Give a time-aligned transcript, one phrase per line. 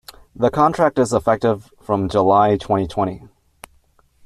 [0.35, 3.21] The contract is effective from July twenty twenty.